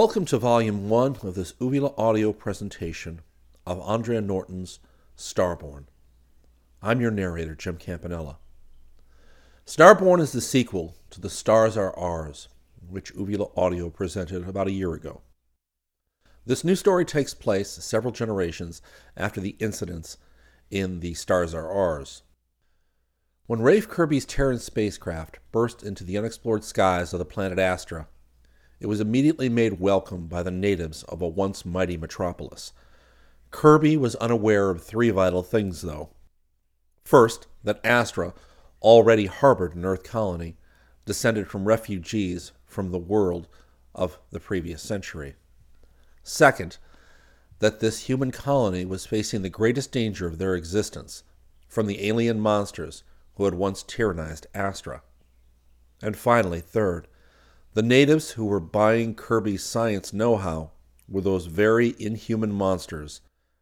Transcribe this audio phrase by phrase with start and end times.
[0.00, 3.20] Welcome to Volume 1 of this Uvula audio presentation
[3.66, 4.78] of Andre Norton's
[5.16, 5.86] Starborn.
[6.80, 8.38] I'm your narrator, Jim Campanella.
[9.66, 12.46] Starborn is the sequel to The Stars Are Ours,
[12.88, 15.22] which Uvula Audio presented about a year ago.
[16.46, 18.80] This new story takes place several generations
[19.16, 20.16] after the incidents
[20.70, 22.22] in The Stars Are Ours.
[23.46, 28.06] When Rafe Kirby's Terran spacecraft burst into the unexplored skies of the planet Astra,
[28.80, 32.72] it was immediately made welcome by the natives of a once mighty metropolis.
[33.50, 36.10] Kirby was unaware of three vital things, though.
[37.04, 38.34] First, that Astra
[38.82, 40.56] already harbored an Earth colony
[41.04, 43.48] descended from refugees from the world
[43.94, 45.34] of the previous century.
[46.22, 46.78] Second,
[47.58, 51.24] that this human colony was facing the greatest danger of their existence
[51.66, 53.02] from the alien monsters
[53.34, 55.02] who had once tyrannized Astra.
[56.02, 57.08] And finally, third,
[57.78, 60.72] the natives who were buying Kirby's science know how
[61.08, 63.20] were those very inhuman monsters,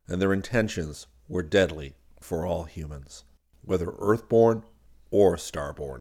[0.09, 3.25] and their intentions were deadly for all humans,
[3.61, 4.63] whether earthborn
[5.11, 5.99] or starborn.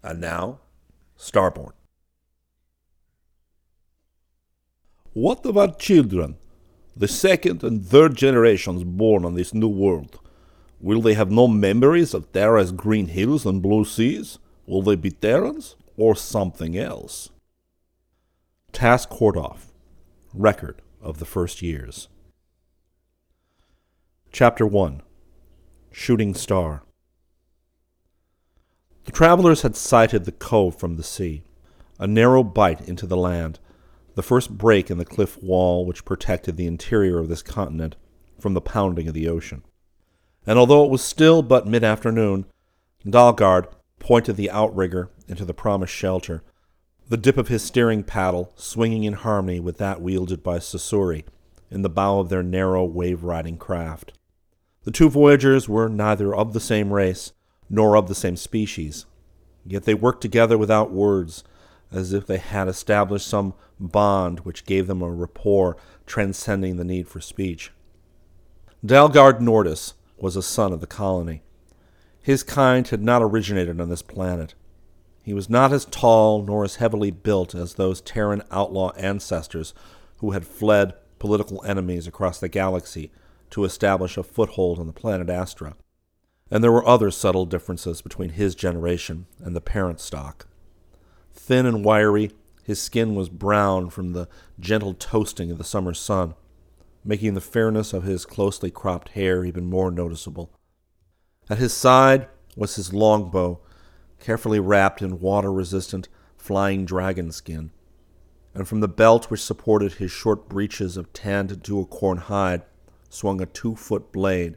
[0.00, 0.60] And now,
[1.18, 1.72] Starborn.
[5.12, 6.36] What our children,
[6.96, 10.20] the second and third generations born on this new world?
[10.80, 14.38] Will they have no memories of Terra's green hills and blue seas?
[14.68, 15.74] Will they be Terrans?
[15.96, 17.30] Or something else.
[18.72, 19.72] Task Kordoff
[20.34, 22.08] Record of the First Years.
[24.32, 25.02] Chapter 1
[25.90, 26.82] Shooting Star.
[29.04, 31.42] The travelers had sighted the cove from the sea,
[31.98, 33.60] a narrow bite into the land,
[34.14, 37.96] the first break in the cliff wall which protected the interior of this continent
[38.38, 39.62] from the pounding of the ocean.
[40.46, 42.46] And although it was still but mid afternoon,
[43.06, 43.68] Dalgard
[43.98, 46.42] pointed the outrigger into the promised shelter,
[47.08, 51.24] the dip of his steering paddle swinging in harmony with that wielded by Sasori
[51.70, 54.12] in the bow of their narrow wave riding craft.
[54.84, 57.32] The two voyagers were neither of the same race
[57.68, 59.06] nor of the same species,
[59.64, 61.42] yet they worked together without words,
[61.90, 65.76] as if they had established some bond which gave them a rapport
[66.06, 67.72] transcending the need for speech.
[68.84, 71.42] Dalgard Nordis was a son of the colony.
[72.22, 74.54] His kind had not originated on this planet.
[75.26, 79.74] He was not as tall nor as heavily built as those Terran outlaw ancestors
[80.18, 83.10] who had fled political enemies across the galaxy
[83.50, 85.74] to establish a foothold on the planet Astra.
[86.48, 90.46] And there were other subtle differences between his generation and the parent stock.
[91.34, 92.30] Thin and wiry,
[92.62, 94.28] his skin was brown from the
[94.60, 96.36] gentle toasting of the summer sun,
[97.04, 100.52] making the fairness of his closely cropped hair even more noticeable.
[101.50, 103.60] At his side was his longbow,
[104.20, 107.70] carefully wrapped in water resistant flying dragon skin,
[108.54, 112.62] and from the belt which supported his short breeches of tanned duocorn hide
[113.08, 114.56] swung a two foot blade,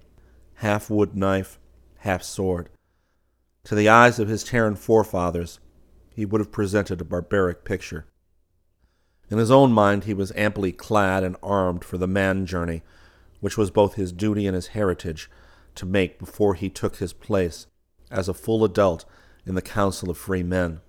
[0.56, 1.59] half wood knife,
[2.00, 2.70] half sword.
[3.66, 5.59] To the eyes of his Terran forefathers,
[6.09, 8.06] he would have presented a barbaric picture.
[9.30, 12.81] In his own mind, he was amply clad and armed for the man journey,
[13.41, 15.30] which was both his duty and his heritage,
[15.76, 17.68] to make before he took his place
[18.12, 19.06] as a full adult
[19.50, 20.80] in the Council of Free Men.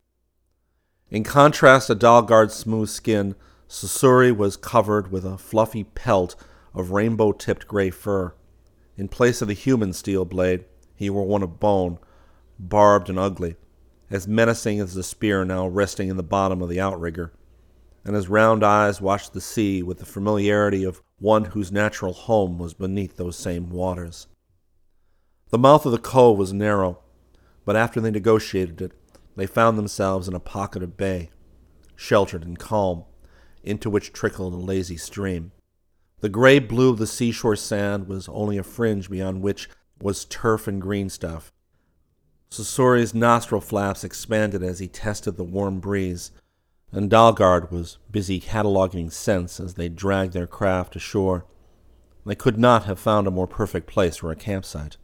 [1.11, 3.35] In contrast to Dalgard's smooth skin,
[3.69, 6.37] Sasori was covered with a fluffy pelt
[6.75, 8.35] of rainbow tipped gray fur.
[8.97, 11.99] In place of the human steel blade, he wore one of bone,
[12.59, 13.57] barbed and ugly,
[14.11, 17.33] as menacing as the spear now resting in the bottom of the outrigger,
[18.05, 22.59] and his round eyes watched the sea with the familiarity of one whose natural home
[22.59, 24.27] was beneath those same waters.
[25.49, 26.99] The mouth of the cove was narrow,
[27.65, 28.93] but after they negotiated it,
[29.37, 31.31] they found themselves in a pocket of bay,
[31.97, 33.05] sheltered and calm,
[33.63, 35.53] into which trickled a lazy stream.
[36.21, 39.69] The gray blue of the seashore sand was only a fringe beyond which
[40.01, 41.53] was turf and green stuff.
[42.51, 46.33] Sasori's nostril flaps expanded as he tested the warm breeze,
[46.93, 51.47] and Dalgard was busy cataloging scents as they dragged their craft ashore.
[52.27, 54.97] They could not have found a more perfect place for a campsite.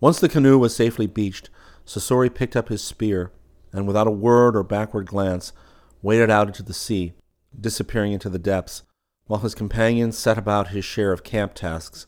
[0.00, 1.50] Once the canoe was safely beached,
[1.84, 3.32] Sasori picked up his spear
[3.72, 5.52] and, without a word or backward glance,
[6.02, 7.14] waded out into the sea,
[7.58, 8.82] disappearing into the depths,
[9.26, 12.06] while his companions set about his share of camp tasks.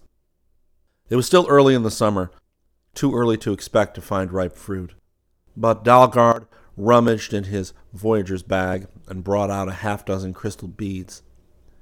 [1.08, 2.30] It was still early in the summer,
[2.94, 4.94] too early to expect to find ripe fruit.
[5.56, 6.46] But Dalgard
[6.76, 11.22] rummaged in his voyager's bag and brought out a half dozen crystal beads.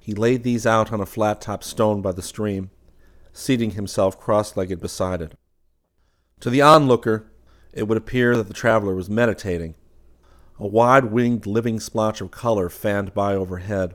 [0.00, 2.70] He laid these out on a flat topped stone by the stream,
[3.32, 5.34] seating himself cross legged beside it.
[6.40, 7.26] To the onlooker,
[7.72, 9.74] it would appear that the traveler was meditating.
[10.58, 13.94] A wide winged living splotch of color fanned by overhead.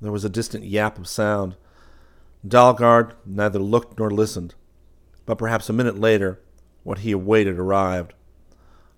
[0.00, 1.56] There was a distant yap of sound.
[2.46, 4.54] Dalgard neither looked nor listened,
[5.24, 6.40] but perhaps a minute later,
[6.82, 8.12] what he awaited arrived.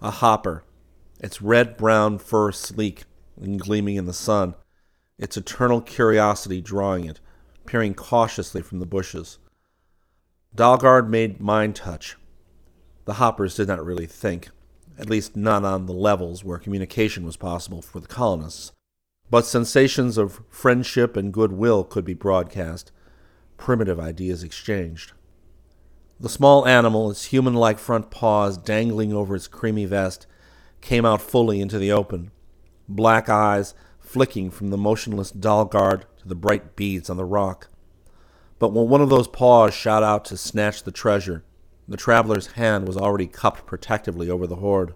[0.00, 0.64] A hopper,
[1.20, 3.04] its red brown fur sleek
[3.40, 4.54] and gleaming in the sun,
[5.18, 7.20] its eternal curiosity drawing it,
[7.64, 9.38] peering cautiously from the bushes.
[10.54, 12.16] Dalgard made mind touch.
[13.06, 14.50] The hoppers did not really think,
[14.98, 18.72] at least not on the levels where communication was possible for the colonists.
[19.30, 22.90] But sensations of friendship and goodwill could be broadcast,
[23.56, 25.12] primitive ideas exchanged.
[26.18, 30.26] The small animal, its human like front paws dangling over its creamy vest,
[30.80, 32.32] came out fully into the open,
[32.88, 37.68] black eyes flicking from the motionless Dalgard to the bright beads on the rock.
[38.58, 41.44] But when one of those paws shot out to snatch the treasure,
[41.88, 44.94] the traveler's hand was already cupped protectively over the hoard.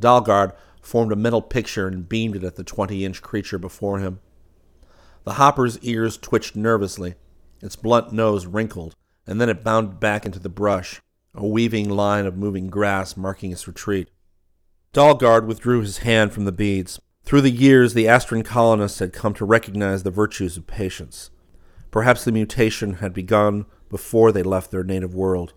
[0.00, 4.20] Dalgard formed a mental picture and beamed it at the twenty inch creature before him.
[5.24, 7.14] The hopper's ears twitched nervously,
[7.60, 8.94] its blunt nose wrinkled,
[9.26, 11.00] and then it bounded back into the brush,
[11.34, 14.10] a weaving line of moving grass marking its retreat.
[14.92, 17.00] Dalgard withdrew his hand from the beads.
[17.24, 21.30] Through the years, the Astran colonists had come to recognize the virtues of patience.
[21.90, 25.52] Perhaps the mutation had begun before they left their native world,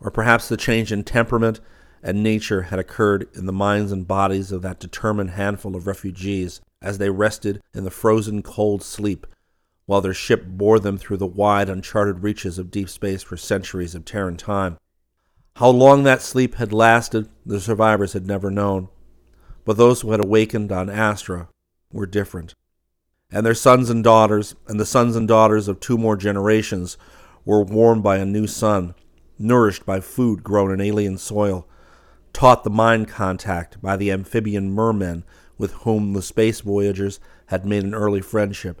[0.00, 1.60] or perhaps the change in temperament
[2.02, 6.60] and nature had occurred in the minds and bodies of that determined handful of refugees
[6.82, 9.26] as they rested in the frozen cold sleep
[9.90, 13.94] while their ship bore them through the wide uncharted reaches of deep space for centuries
[13.94, 14.78] of Terran time.
[15.56, 18.88] How long that sleep had lasted, the survivors had never known,
[19.64, 21.48] but those who had awakened on Astra
[21.92, 22.54] were different.
[23.32, 26.96] And their sons and daughters, and the sons and daughters of two more generations,
[27.44, 28.94] were warmed by a new sun,
[29.38, 31.66] nourished by food grown in alien soil,
[32.32, 35.24] taught the mind contact by the amphibian mermen
[35.58, 38.80] with whom the space voyagers had made an early friendship.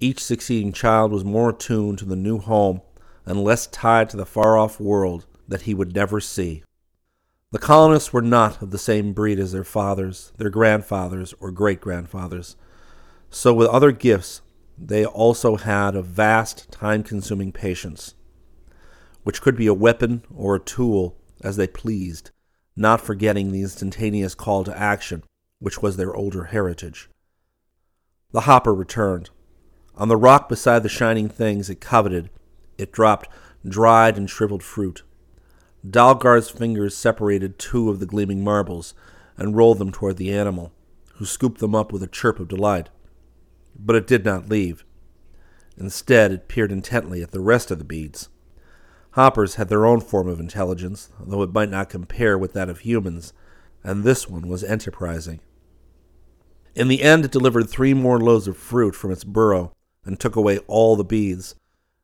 [0.00, 2.80] Each succeeding child was more attuned to the new home
[3.24, 6.62] and less tied to the far off world that he would never see.
[7.50, 11.80] The colonists were not of the same breed as their fathers, their grandfathers, or great
[11.80, 12.56] grandfathers.
[13.30, 14.42] So, with other gifts,
[14.80, 18.14] they also had a vast, time consuming patience,
[19.24, 22.30] which could be a weapon or a tool as they pleased,
[22.76, 25.24] not forgetting the instantaneous call to action,
[25.58, 27.10] which was their older heritage.
[28.30, 29.30] The hopper returned.
[29.96, 32.30] On the rock beside the shining things it coveted,
[32.76, 33.28] it dropped
[33.66, 35.02] dried and shriveled fruit.
[35.88, 38.94] Dalgard's fingers separated two of the gleaming marbles
[39.36, 40.72] and rolled them toward the animal,
[41.14, 42.90] who scooped them up with a chirp of delight.
[43.78, 44.84] But it did not leave.
[45.76, 48.28] Instead, it peered intently at the rest of the beads.
[49.12, 52.80] Hoppers had their own form of intelligence, though it might not compare with that of
[52.80, 53.32] humans,
[53.82, 55.40] and this one was enterprising.
[56.74, 59.72] In the end, it delivered three more loads of fruit from its burrow
[60.04, 61.54] and took away all the beads,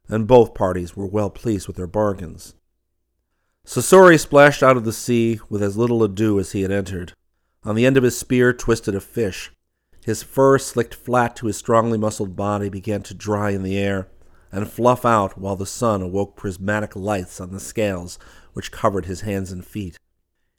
[0.09, 2.55] and both parties were well pleased with their bargains.
[3.67, 7.15] Sasori splashed out of the sea with as little ado as he had entered.
[7.63, 9.51] On the end of his spear twisted a fish.
[10.05, 14.09] His fur slicked flat to his strongly muscled body began to dry in the air
[14.53, 18.19] and fluff out while the sun awoke prismatic lights on the scales
[18.53, 19.99] which covered his hands and feet.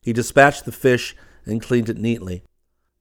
[0.02, 2.44] He dispatched the fish and cleaned it neatly,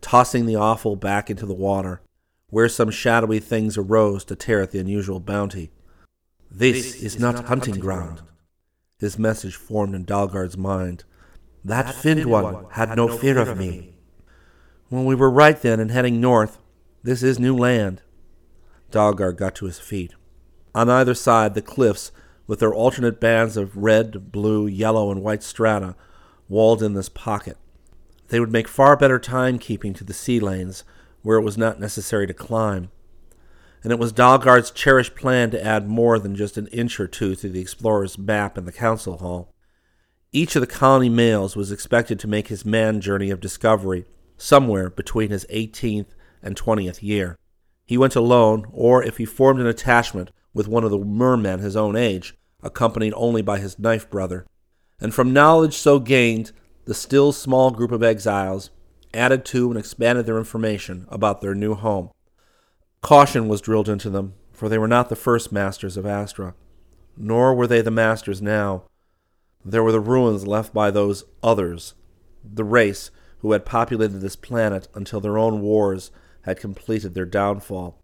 [0.03, 2.03] tossing the offal back into the water,
[2.51, 5.71] where some shadowy things arose to tear at the unusual bounty.
[6.51, 8.17] This, this is, is, not, not hunting, hunting ground.
[8.19, 8.31] ground.
[8.99, 11.05] His message formed in Dalgard's mind.
[11.65, 13.94] That, that finned one had no fear of me.
[14.91, 16.59] When we were right then and heading north,
[17.03, 18.03] this is new land.
[18.91, 20.15] Dalgard got to his feet.
[20.75, 22.13] On either side, the cliffs,
[22.47, 25.97] with their alternate bands of red, blue, yellow, and white strata,
[26.49, 27.57] walled in this pocket.
[28.29, 30.85] They would make far better timekeeping to the sea lanes,
[31.23, 32.91] where it was not necessary to climb.
[33.83, 37.35] And it was Dalgard's cherished plan to add more than just an inch or two
[37.37, 39.55] to the explorer's map in the council hall.
[40.33, 44.05] Each of the colony males was expected to make his man journey of discovery
[44.37, 46.09] somewhere between his 18th
[46.43, 47.39] and 20th year.
[47.87, 51.77] He went alone, or if he formed an attachment with one of the mermen his
[51.77, 54.47] own age, accompanied only by his knife brother.
[55.01, 56.53] And from knowledge so gained,
[56.87, 58.71] the still small group of exiles
[59.13, 62.11] added to and expanded their information about their new home.
[63.01, 66.55] Caution was drilled into them, for they were not the first masters of Astra,
[67.17, 68.85] nor were they the masters now.
[69.65, 71.95] There were the ruins left by those others,
[72.45, 73.11] the race
[73.45, 76.11] who had populated this planet until their own wars
[76.45, 78.03] had completed their downfall.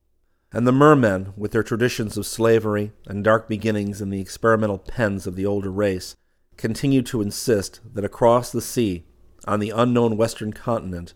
[0.53, 5.27] And the mermen, with their traditions of slavery and dark beginnings in the experimental pens
[5.27, 6.15] of the older race,
[6.59, 9.07] continued to insist that across the sea
[9.47, 11.15] on the unknown western continent,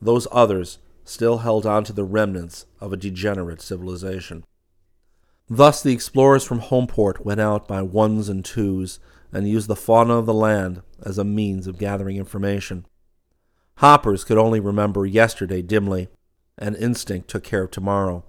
[0.00, 4.44] those others still held on to the remnants of a degenerate civilization.
[5.50, 8.98] Thus, the explorers from Homeport went out by ones and twos
[9.30, 12.86] and used the fauna of the land as a means of gathering information.
[13.78, 16.08] Hoppers could only remember yesterday dimly,
[16.58, 18.24] and instinct took care of tomorrow.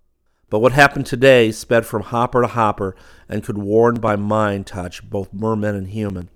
[0.51, 2.96] But what happened today sped from hopper to hopper
[3.27, 6.29] and could warn by mind touch both merman and human.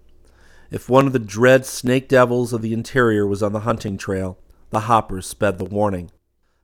[0.72, 4.39] If one of the dread snake devils of the interior was on the hunting trail,
[4.72, 6.10] the hoppers sped the warning.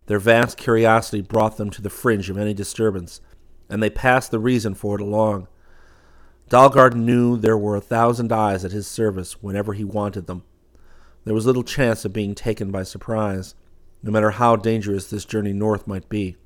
[0.08, 3.22] Their vast curiosity brought them to the fringe of any disturbance,
[3.70, 5.48] and they passed the reason for it along.
[6.50, 10.42] Dalgard knew there were a thousand eyes at his service whenever he wanted them.
[11.26, 13.56] There was little chance of being taken by surprise,
[14.02, 16.38] no matter how dangerous this journey north might be.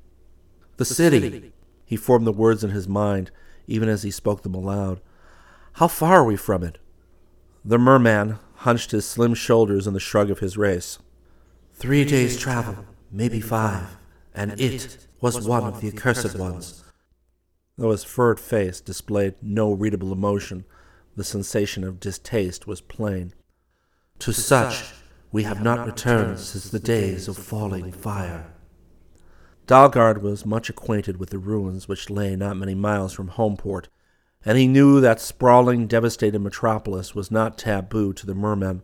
[0.76, 1.20] The, the city.
[1.20, 1.52] city.
[1.86, 3.30] He formed the words in his mind,
[3.66, 5.00] even as he spoke them aloud.
[5.74, 6.78] How far are we from it?
[7.64, 10.98] The merman hunched his slim shoulders in the shrug of his race.
[11.72, 13.96] Three days' travel, maybe five,
[14.34, 16.84] and it was one of the accursed ones
[17.76, 20.64] Though his furred face displayed no readable emotion,
[21.16, 23.32] the sensation of distaste was plain.
[24.24, 24.94] To such
[25.32, 28.54] we have not returned since the days of falling fire.
[29.66, 33.88] Dalgard was much acquainted with the ruins which lay not many miles from Homeport,
[34.42, 38.80] and he knew that sprawling, devastated metropolis was not taboo to the mermen.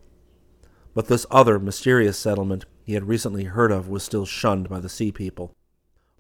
[0.93, 4.91] But this other mysterious settlement he had recently heard of was still shunned by the
[4.91, 5.55] sea people.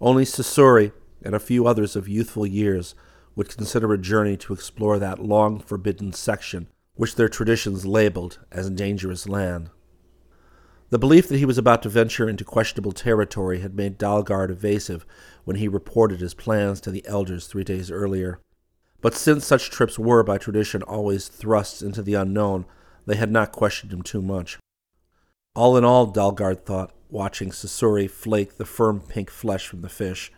[0.00, 2.94] Only Sasori and a few others of youthful years
[3.36, 6.68] would consider a journey to explore that long forbidden section
[7.00, 9.70] which their traditions labeled as dangerous land.
[10.90, 15.06] The belief that he was about to venture into questionable territory had made Dalgard evasive
[15.44, 18.38] when he reported his plans to the elders three days earlier.
[19.00, 22.66] But since such trips were by tradition always thrusts into the unknown,
[23.06, 24.58] they had not questioned him too much.
[25.54, 30.30] All in all, Dalgard thought, watching Sasori flake the firm pink flesh from the fish,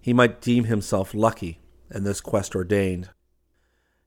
[0.00, 3.10] he might deem himself lucky, and this quest ordained.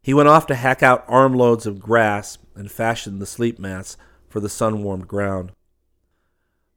[0.06, 3.98] He went off to hack out armloads of grass and fashion the sleep mats
[4.30, 5.52] for the sun warmed ground.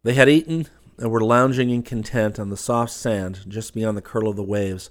[0.02, 0.66] They had eaten
[0.96, 4.42] and were lounging in content on the soft sand just beyond the curl of the
[4.42, 4.88] waves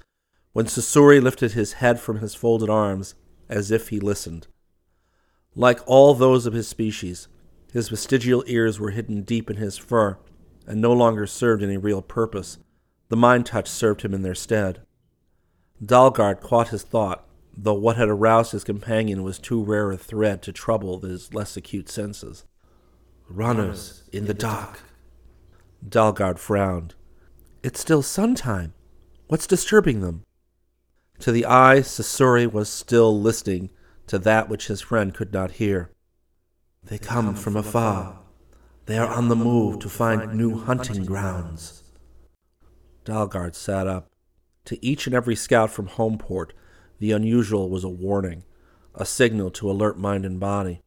[0.53, 3.15] when Sasori lifted his head from his folded arms
[3.49, 4.45] as if he listened.
[5.55, 7.27] Like all those of his species,
[7.73, 10.15] his vestigial ears were hidden deep in his fur
[10.67, 12.59] and no longer served any real purpose.
[13.09, 14.81] The mind touch served him in their stead.
[15.83, 17.26] Dalgard caught his thought,
[17.57, 21.57] though what had aroused his companion was too rare a thread to trouble his less
[21.57, 22.45] acute senses.
[23.27, 24.81] Runners in the dark.
[25.87, 26.93] Dalgard frowned.
[27.63, 28.73] It's still sun-time.
[29.27, 30.23] What's disturbing them?
[31.19, 33.71] To the eye, Sasori was still listening
[34.05, 35.89] to that which his friend could not hear.
[36.83, 38.19] They come from afar.
[38.85, 41.83] They are on the move to find new hunting grounds.
[43.03, 44.09] Dalgard sat up.
[44.65, 46.51] To each and every scout from Homeport,
[46.99, 48.43] the unusual was a warning,
[48.95, 50.81] a signal to alert mind and body.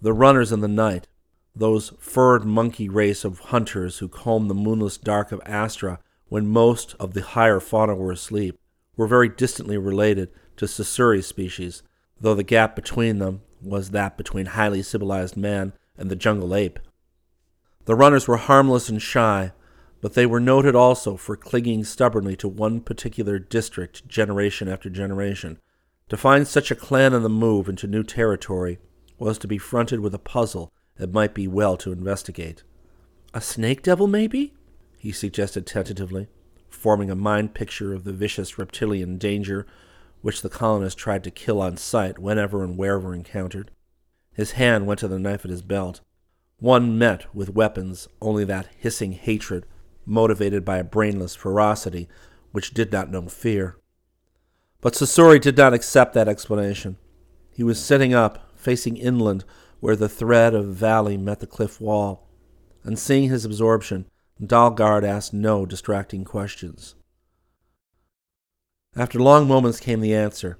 [0.00, 1.08] The runners in the night,
[1.54, 6.94] those furred monkey race of hunters who combed the moonless dark of Astra when most
[7.00, 8.58] of the higher fauna were asleep,
[8.96, 11.82] were very distantly related to Sasori's species,
[12.20, 16.78] though the gap between them was that between highly civilized man and the jungle ape.
[17.86, 19.52] The runners were harmless and shy,
[20.00, 25.58] but they were noted also for clinging stubbornly to one particular district generation after generation.
[26.08, 28.78] To find such a clan on the move into new territory
[29.18, 32.62] was to be fronted with a puzzle it might be well to investigate.
[33.34, 34.54] A snake devil, maybe?
[34.98, 36.26] he suggested tentatively,
[36.68, 39.66] forming a mind picture of the vicious reptilian danger
[40.22, 43.70] which the colonist tried to kill on sight whenever and wherever encountered.
[44.32, 46.00] His hand went to the knife at his belt.
[46.58, 49.66] One met with weapons only that hissing hatred
[50.08, 52.08] motivated by a brainless ferocity
[52.52, 53.76] which did not know fear.
[54.80, 56.96] But Sasori did not accept that explanation.
[57.50, 59.44] He was sitting up, facing inland,
[59.80, 62.28] where the thread of valley met the cliff wall,
[62.82, 64.06] and seeing his absorption,
[64.40, 66.94] Dalgard asked no distracting questions.
[68.96, 70.58] After long moments came the answer.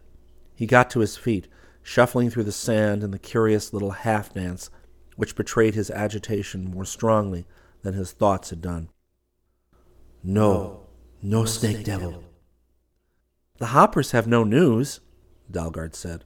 [0.55, 1.49] He got to his feet,
[1.83, 4.71] shuffling through the sand in the curious little half dance
[5.19, 7.45] which betrayed his agitation more strongly
[7.83, 8.88] than his thoughts had done.
[10.23, 10.89] No,
[11.23, 12.25] no snake devil.
[13.59, 15.01] The hoppers have no news,
[15.51, 16.25] Dalgard said.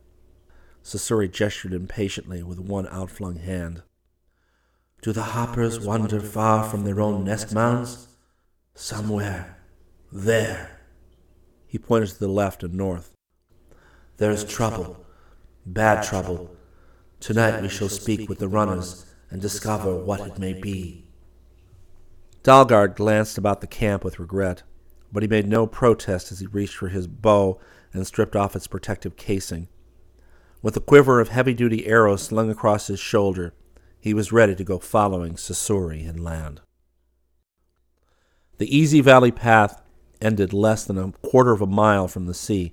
[0.83, 3.83] Sasori gestured impatiently with one outflung hand.
[5.01, 8.09] Do the hoppers wander far from their own nest mounds?
[8.75, 9.59] Somewhere.
[10.11, 10.81] There.
[11.67, 13.13] He pointed to the left and north.
[14.19, 15.05] There's trouble.
[15.65, 16.55] Bad trouble.
[17.21, 21.02] Tonight we shall speak with the runners and discover what it may be.
[22.43, 24.65] Dalgard glanced about the camp with regret,
[25.13, 27.61] but he made no protest as he reached for his bow
[27.93, 29.69] and stripped off its protective casing.
[30.61, 33.55] With a quiver of heavy duty arrows slung across his shoulder,
[34.01, 36.61] he was ready to go following Sasori inland.
[38.59, 39.81] The easy valley path
[40.21, 42.73] ended less than a quarter of a mile from the sea,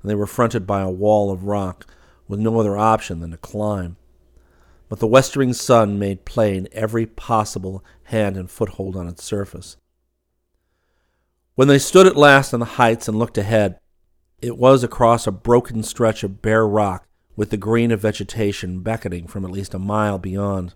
[0.00, 1.86] and they were fronted by a wall of rock
[2.28, 3.96] with no other option than to climb.
[4.92, 9.78] But the westering sun made plain every possible hand and foothold on its surface.
[11.54, 13.78] When they stood at last on the heights and looked ahead,
[14.42, 17.06] it was across a broken stretch of bare rock
[17.36, 20.74] with the green of vegetation beckoning from at least a mile beyond.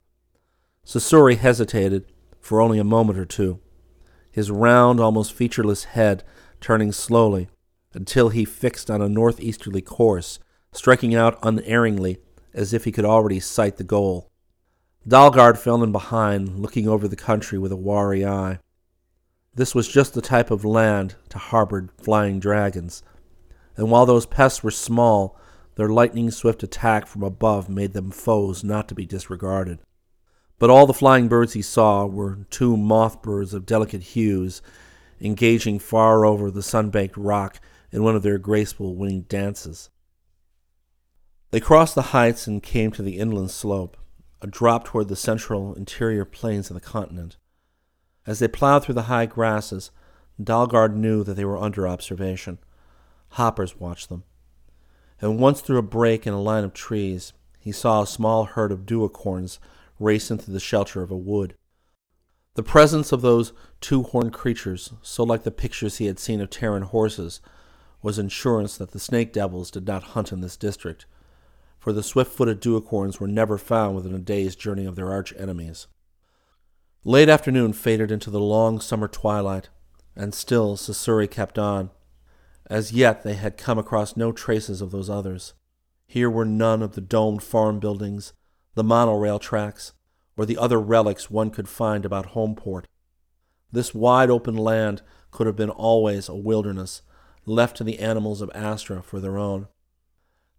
[0.83, 3.61] Sasori hesitated for only a moment or two,
[4.31, 6.25] his round, almost featureless head
[6.63, 7.49] turning slowly
[7.93, 10.39] until he fixed on a northeasterly course,
[10.73, 12.17] striking out unerringly
[12.57, 14.31] as if he could already sight the goal.
[15.07, 18.59] Dalgard fell in behind, looking over the country with a wary eye.
[19.55, 23.05] This was just the type of land to harbor flying dragons,
[23.77, 25.39] and while those pests were small,
[25.77, 29.79] their lightning swift attack from above made them foes not to be disregarded.
[30.59, 34.63] But all the flying birds he saw were two moth birds of delicate hues,
[35.21, 37.61] engaging far over the sun baked rock
[37.93, 39.91] in one of their graceful winged dances.
[41.51, 43.97] They crossed the heights and came to the inland slope,
[44.43, 47.37] a drop toward the central interior plains of the continent.
[48.27, 49.91] As they plowed through the high grasses,
[50.43, 52.59] Dalgard knew that they were under observation.
[53.31, 54.25] Hoppers watched them.
[55.21, 58.73] And once through a break in a line of trees, he saw a small herd
[58.73, 59.59] of duocorns
[59.99, 61.55] race into the shelter of a wood.
[62.55, 66.51] The presence of those two horned creatures, so like the pictures he had seen of
[66.51, 67.41] Terran horses,
[68.03, 71.07] was insurance that the snake devils did not hunt in this district,
[71.87, 75.33] for the swift footed duocorns were never found within a day's journey of their arch
[75.39, 75.87] enemies.
[77.05, 79.69] Late afternoon faded into the long summer twilight,
[80.17, 81.91] and still Sasori kept on.
[82.69, 85.55] As yet they had come across no traces of those others.
[86.09, 88.33] Here were none of the domed farm buildings,
[88.75, 89.93] the monorail tracks,
[90.37, 92.87] or the other relics one could find about Homeport.
[93.71, 97.03] This wide open land could have been always a wilderness,
[97.45, 99.69] left to the animals of Astra for their own.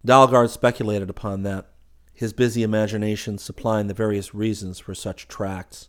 [0.06, 1.66] Dalgard speculated upon that,
[2.12, 5.88] his busy imagination supplying the various reasons for such tracts.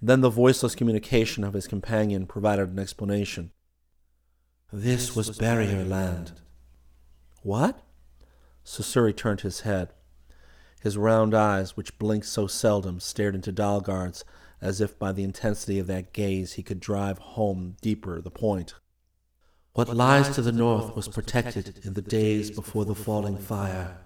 [0.00, 3.52] Then the voiceless communication of his companion provided an explanation.
[4.72, 6.32] This was barrier land.
[7.42, 7.80] What?
[8.64, 9.90] Sasori turned his head.
[10.80, 14.24] His round eyes, which blinked so seldom, stared into Dalgard's
[14.60, 18.74] as if by the intensity of that gaze he could drive home deeper the point.
[19.76, 23.98] What lies to the north was protected in the days before the falling fire.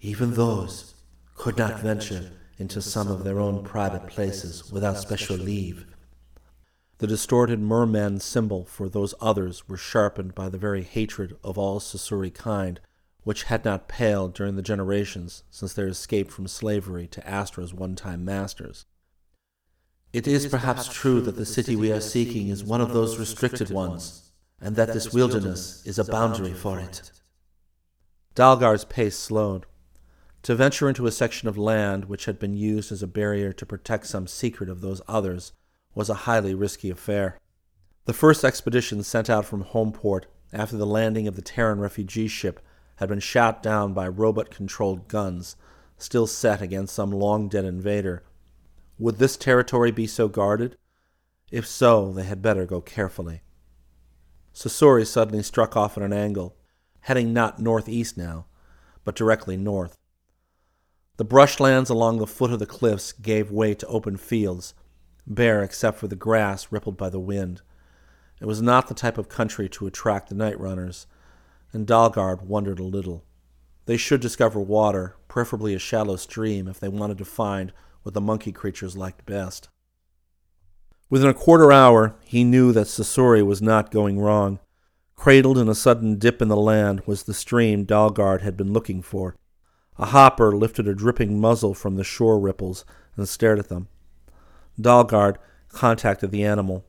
[0.00, 0.94] Even those
[1.36, 5.86] could not venture into some of their own private places without special leave.
[6.98, 11.78] The distorted merman symbol for those others were sharpened by the very hatred of all
[11.78, 12.80] Sasori kind
[13.22, 17.94] which had not paled during the generations since their escape from slavery to Astra's one
[17.94, 18.86] time masters.
[20.12, 23.70] It is perhaps true that the city we are seeking is one of those restricted
[23.70, 24.21] ones,
[24.62, 27.10] and that this wilderness is a boundary for it.
[28.34, 29.66] Dalgard's pace slowed.
[30.44, 33.66] To venture into a section of land which had been used as a barrier to
[33.66, 35.52] protect some secret of those others
[35.94, 37.38] was a highly risky affair.
[38.06, 42.60] The first expedition sent out from Homeport after the landing of the Terran refugee ship
[42.96, 45.56] had been shot down by robot controlled guns,
[45.98, 48.22] still set against some long dead invader.
[48.98, 50.76] Would this territory be so guarded?
[51.50, 53.42] If so, they had better go carefully.
[54.54, 56.56] Sasori suddenly struck off at an angle,
[57.00, 58.46] heading not northeast now,
[59.04, 59.96] but directly north.
[61.16, 64.74] The brushlands along the foot of the cliffs gave way to open fields,
[65.26, 67.62] bare except for the grass rippled by the wind.
[68.40, 71.06] It was not the type of country to attract the night runners,
[71.72, 73.24] and Dalgard wondered a little.
[73.86, 78.20] They should discover water, preferably a shallow stream, if they wanted to find what the
[78.20, 79.68] monkey creatures liked best.
[81.12, 84.60] Within a quarter hour, he knew that Sasori was not going wrong.
[85.14, 89.02] Cradled in a sudden dip in the land was the stream Dalgard had been looking
[89.02, 89.36] for.
[89.98, 93.88] A hopper lifted a dripping muzzle from the shore ripples and stared at them.
[94.80, 95.36] Dalgard
[95.68, 96.82] contacted the animal.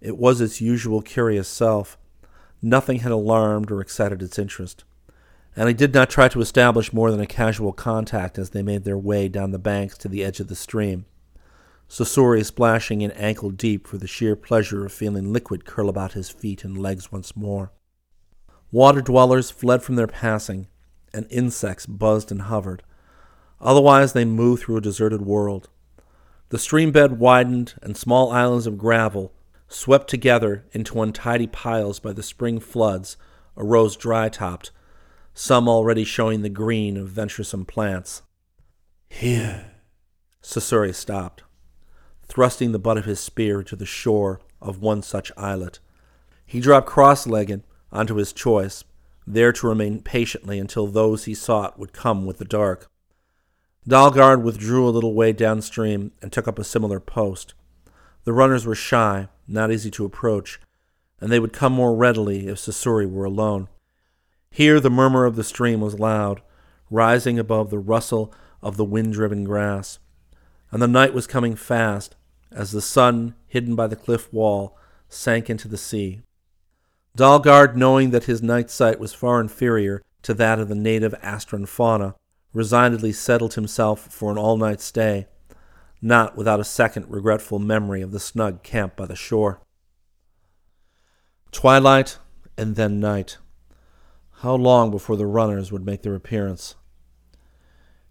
[0.00, 1.98] It was its usual curious self,
[2.62, 4.84] Nothing had alarmed or excited its interest,
[5.54, 8.84] and he did not try to establish more than a casual contact as they made
[8.84, 11.04] their way down the banks to the edge of the stream.
[11.94, 16.28] Sasori splashing in ankle deep for the sheer pleasure of feeling liquid curl about his
[16.28, 17.70] feet and legs once more.
[18.72, 20.66] Water dwellers fled from their passing,
[21.12, 22.82] and insects buzzed and hovered.
[23.60, 25.68] Otherwise, they moved through a deserted world.
[26.48, 29.32] The stream bed widened, and small islands of gravel,
[29.68, 33.16] swept together into untidy piles by the spring floods,
[33.56, 34.72] arose dry topped,
[35.32, 38.22] some already showing the green of venturesome plants.
[39.08, 39.70] Here.
[40.42, 41.44] Sasuri stopped,
[42.26, 45.78] thrusting the butt of his spear into the shore of one such islet.
[46.46, 48.84] He dropped cross legged onto his choice,
[49.26, 52.90] there to remain patiently until those he sought would come with the dark.
[53.86, 57.54] Dalgard withdrew a little way downstream and took up a similar post.
[58.24, 60.58] The runners were shy, not easy to approach,
[61.20, 63.68] and they would come more readily if Sasuri were alone.
[64.50, 66.40] Here the murmur of the stream was loud,
[66.90, 68.32] rising above the rustle
[68.62, 69.98] of the wind driven grass,
[70.74, 72.16] and the night was coming fast
[72.50, 74.76] as the sun, hidden by the cliff wall,
[75.08, 76.22] sank into the sea.
[77.16, 81.68] Dalgard, knowing that his night sight was far inferior to that of the native Astran
[81.68, 82.16] fauna,
[82.52, 85.28] resignedly settled himself for an all night stay,
[86.02, 89.60] not without a second regretful memory of the snug camp by the shore.
[91.52, 92.18] Twilight
[92.58, 93.38] and then night.
[94.38, 96.74] How long before the runners would make their appearance?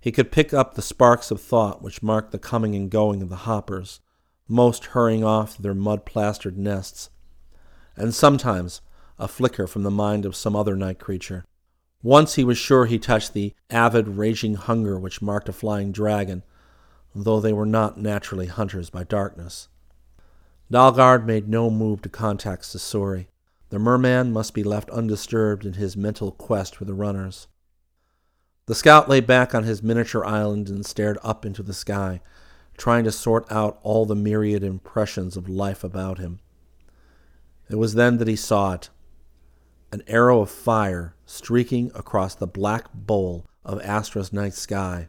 [0.03, 3.29] He could pick up the sparks of thought which marked the coming and going of
[3.29, 4.01] the hoppers,
[4.49, 7.09] most hurrying off to their mud plastered nests,
[7.95, 8.81] and sometimes
[9.17, 11.45] a flicker from the mind of some other night creature.
[12.01, 16.43] Once he was sure he touched the avid, raging hunger which marked a flying dragon,
[17.15, 19.69] though they were not naturally hunters by darkness.
[20.69, 23.27] Dalgard made no move to contact Sasori.
[23.69, 27.47] The merman must be left undisturbed in his mental quest for the runners.
[28.65, 32.21] The scout lay back on his miniature island and stared up into the sky,
[32.77, 36.39] trying to sort out all the myriad impressions of life about him.
[37.69, 38.89] It was then that he saw it
[39.91, 45.07] an arrow of fire streaking across the black bowl of Astra's night sky,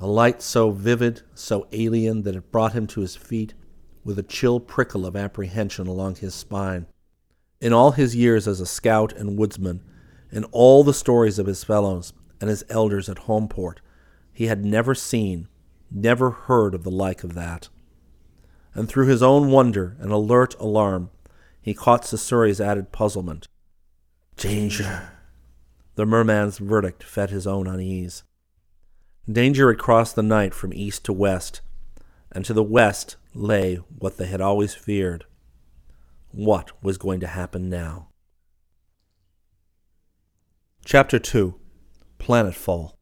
[0.00, 3.52] a light so vivid, so alien that it brought him to his feet
[4.02, 6.86] with a chill prickle of apprehension along his spine.
[7.60, 9.82] In all his years as a scout and woodsman,
[10.30, 13.80] in all the stories of his fellows and his elders at Homeport,
[14.32, 15.48] he had never seen,
[15.90, 17.68] never heard of the like of that.
[18.74, 21.10] And through his own wonder and alert alarm,
[21.62, 23.46] he caught Sasuri's added puzzlement.
[24.36, 25.10] Danger.
[25.94, 28.24] The merman's verdict fed his own unease.
[29.30, 31.60] Danger had crossed the night from east to west,
[32.32, 35.24] and to the west lay what they had always feared.
[36.32, 38.08] What was going to happen now?
[40.84, 41.54] Chapter 2
[42.24, 42.92] Planetfall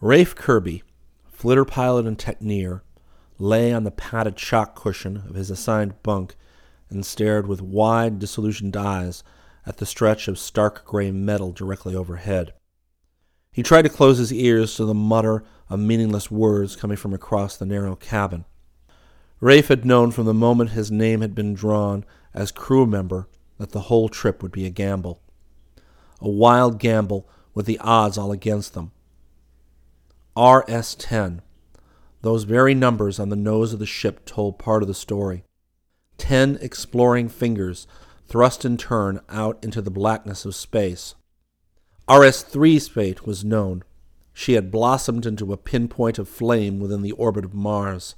[0.00, 0.84] Rafe Kirby,
[1.26, 2.82] flitter pilot and techneer,
[3.40, 6.36] lay on the padded shock cushion of his assigned bunk
[6.88, 9.24] and stared with wide, disillusioned eyes
[9.66, 12.54] at the stretch of stark gray metal directly overhead.
[13.50, 17.56] He tried to close his ears to the mutter of meaningless words coming from across
[17.56, 18.44] the narrow cabin.
[19.40, 23.72] Rafe had known from the moment his name had been drawn as crew member that
[23.72, 25.20] the whole trip would be a gamble.
[26.20, 28.92] A wild gamble with the odds all against them.
[30.36, 31.42] RS 10.
[32.22, 35.44] Those very numbers on the nose of the ship told part of the story
[36.18, 37.86] ten exploring fingers
[38.26, 41.14] thrust in turn out into the blackness of space.
[42.08, 43.82] RS 3's fate was known.
[44.34, 48.16] She had blossomed into a pinpoint of flame within the orbit of Mars.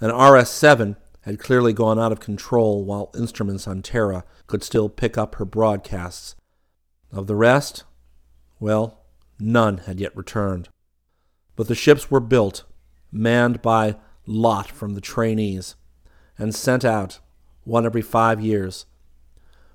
[0.00, 4.88] And RS 7 had clearly gone out of control while instruments on Terra could still
[4.88, 6.34] pick up her broadcasts.
[7.12, 7.84] Of the rest,
[8.60, 9.00] well,
[9.38, 10.68] none had yet returned.
[11.56, 12.64] But the ships were built,
[13.10, 13.96] manned by
[14.26, 15.74] lot from the trainees,
[16.38, 17.18] and sent out,
[17.64, 18.86] one every five years,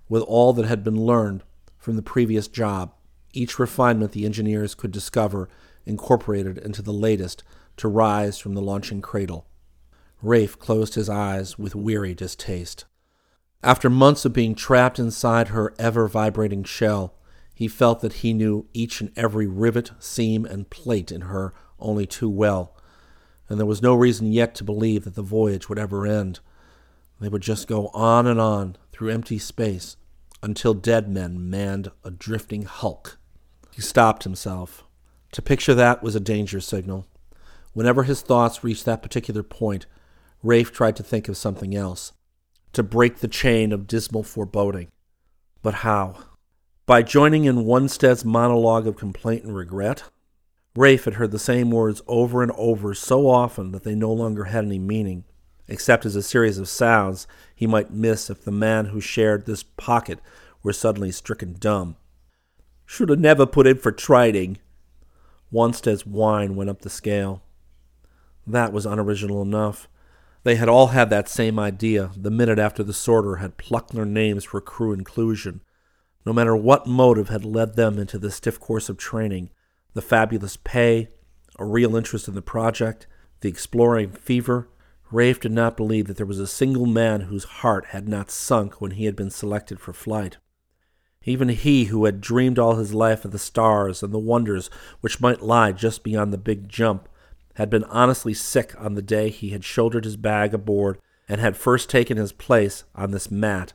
[0.07, 1.43] with all that had been learned
[1.77, 2.93] from the previous job,
[3.33, 5.49] each refinement the engineers could discover
[5.85, 7.43] incorporated into the latest
[7.77, 9.45] to rise from the launching cradle.
[10.21, 12.85] Rafe closed his eyes with weary distaste.
[13.61, 17.13] After months of being trapped inside her ever vibrating shell,
[17.55, 22.05] he felt that he knew each and every rivet, seam, and plate in her only
[22.05, 22.75] too well,
[23.47, 26.41] and there was no reason yet to believe that the voyage would ever end.
[27.19, 29.95] They would just go on and on through empty space
[30.43, 33.17] until dead men manned a drifting hulk.
[33.71, 34.83] He stopped himself.
[35.31, 37.07] To picture that was a danger signal.
[37.73, 39.85] Whenever his thoughts reached that particular point,
[40.43, 42.13] Rafe tried to think of something else,
[42.73, 44.89] to break the chain of dismal foreboding.
[45.61, 46.17] But how?
[46.87, 50.03] By joining in Wunstead's monologue of complaint and regret?
[50.75, 54.43] Rafe had heard the same words over and over so often that they no longer
[54.43, 55.23] had any meaning
[55.67, 59.63] except as a series of sounds he might miss if the man who shared this
[59.63, 60.19] pocket
[60.61, 61.95] were suddenly stricken dumb.
[62.85, 64.59] Should have never put in for trading.
[65.49, 67.41] Wunstead's whine went up the scale.
[68.45, 69.87] That was unoriginal enough.
[70.43, 74.05] They had all had that same idea the minute after the sorter had plucked their
[74.05, 75.61] names for crew inclusion.
[76.25, 79.49] No matter what motive had led them into this stiff course of training
[79.93, 81.09] the fabulous pay,
[81.57, 83.07] a real interest in the project,
[83.41, 84.67] the exploring fever
[85.11, 88.81] Rafe did not believe that there was a single man whose heart had not sunk
[88.81, 90.37] when he had been selected for flight.
[91.23, 94.69] Even he who had dreamed all his life of the stars and the wonders
[95.01, 97.07] which might lie just beyond the big jump
[97.55, 101.55] had been honestly sick on the day he had shouldered his bag aboard and had
[101.55, 103.73] first taken his place on this mat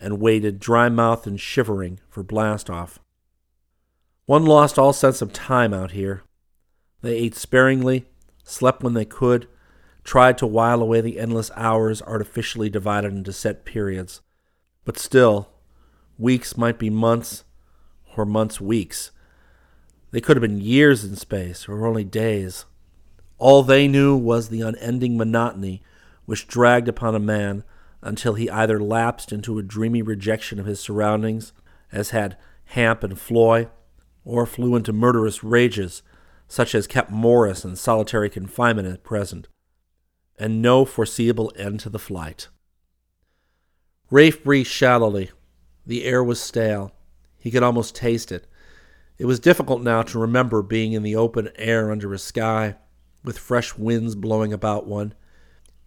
[0.00, 2.98] and waited dry mouthed and shivering for blast off.
[4.26, 6.22] One lost all sense of time out here.
[7.00, 8.06] They ate sparingly,
[8.42, 9.46] slept when they could,
[10.02, 14.20] tried to while away the endless hours artificially divided into set periods.
[14.84, 15.50] But still,
[16.18, 17.44] weeks might be months,
[18.16, 19.10] or months weeks.
[20.10, 22.64] They could have been years in space, or only days.
[23.38, 25.82] All they knew was the unending monotony
[26.24, 27.64] which dragged upon a man
[28.06, 31.52] until he either lapsed into a dreamy rejection of his surroundings,
[31.92, 33.68] as had Hamp and Floy,
[34.24, 36.02] or flew into murderous rages,
[36.48, 39.48] such as kept Morris in solitary confinement at present
[40.38, 42.48] and no foreseeable end to the flight.
[44.10, 45.30] Rafe breathed shallowly.
[45.86, 46.92] The air was stale.
[47.38, 48.46] He could almost taste it.
[49.18, 52.76] It was difficult now to remember being in the open air under a sky,
[53.24, 55.14] with fresh winds blowing about one.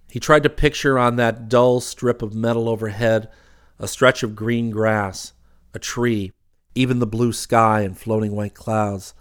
[0.10, 3.30] He tried to picture on that dull strip of metal overhead
[3.78, 5.34] a stretch of green grass,
[5.74, 6.32] a tree,
[6.76, 9.13] even the blue sky and floating white clouds.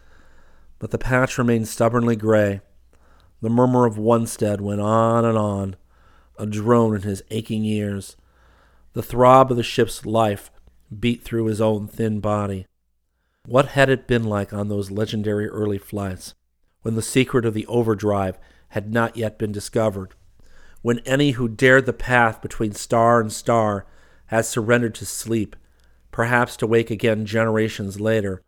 [0.79, 2.61] But the patch remained stubbornly gray,
[3.41, 5.77] the murmur of Wonstead went on and on,
[6.39, 8.17] a drone in his aching ears.
[8.95, 10.51] The throb of the ship's life
[10.99, 12.67] beat through his own thin body.
[13.47, 16.35] What had it been like on those legendary early flights,
[16.83, 18.39] when the secret of the overdrive
[18.71, 20.15] had not yet been discovered,
[20.83, 23.87] when any who dared the path between star and star
[24.27, 25.57] had surrendered to sleep,
[26.11, 28.43] perhaps to wake again generations later,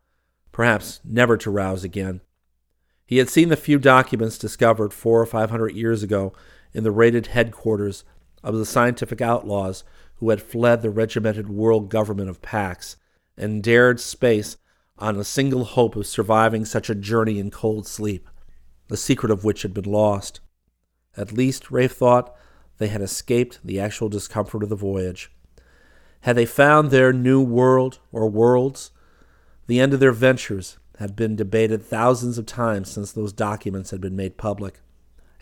[0.53, 2.21] perhaps never to rouse again?
[3.05, 6.33] He had seen the few documents discovered four or five hundred years ago
[6.73, 8.05] in the raided headquarters
[8.43, 9.83] of the scientific outlaws
[10.17, 12.97] who had fled the regimented world government of Pax
[13.37, 14.57] and dared space
[14.99, 18.29] on a single hope of surviving such a journey in cold sleep,
[18.89, 20.41] the secret of which had been lost.
[21.17, 22.35] At least, Rafe thought,
[22.79, 25.31] they had escaped the actual discomfort of the voyage.
[26.23, 28.91] Had they found their new world or worlds,
[29.67, 34.01] the end of their ventures had been debated thousands of times since those documents had
[34.01, 34.81] been made public.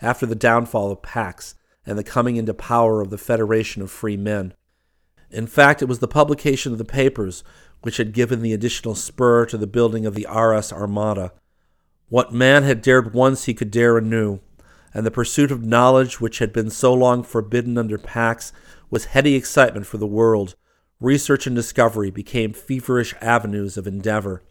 [0.01, 1.55] After the downfall of Pax
[1.85, 4.53] and the coming into power of the Federation of Free Men.
[5.29, 7.43] In fact, it was the publication of the papers
[7.81, 11.33] which had given the additional spur to the building of the RS Armada.
[12.07, 14.39] What man had dared once he could dare anew,
[14.93, 18.51] and the pursuit of knowledge which had been so long forbidden under Pax
[18.89, 20.55] was heady excitement for the world.
[20.99, 24.43] Research and discovery became feverish avenues of endeavor.